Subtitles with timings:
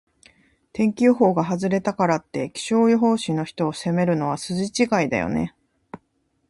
[0.73, 5.55] 天気予報が外れたからって、気象予報士の人を責めるのは筋違いだよね。